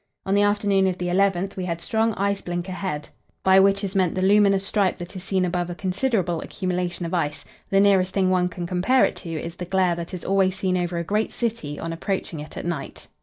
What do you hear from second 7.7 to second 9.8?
nearest thing one can compare it to is the